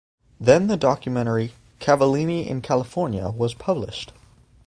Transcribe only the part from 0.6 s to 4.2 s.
the documentary "Cavellini in California" was published.